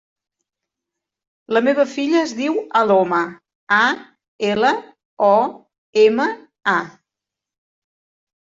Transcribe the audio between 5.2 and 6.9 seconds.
o, ema, a.